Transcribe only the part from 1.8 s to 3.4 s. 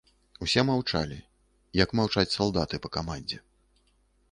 як маўчаць салдаты па камандзе.